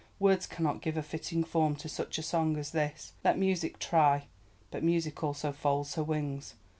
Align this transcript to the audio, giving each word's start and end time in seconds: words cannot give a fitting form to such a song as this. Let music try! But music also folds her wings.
words 0.17 0.47
cannot 0.47 0.81
give 0.81 0.97
a 0.97 1.03
fitting 1.03 1.43
form 1.43 1.75
to 1.75 1.87
such 1.87 2.17
a 2.17 2.23
song 2.23 2.57
as 2.57 2.71
this. 2.71 3.13
Let 3.23 3.37
music 3.37 3.77
try! 3.77 4.25
But 4.71 4.83
music 4.83 5.23
also 5.23 5.51
folds 5.51 5.93
her 5.93 6.03
wings. 6.03 6.55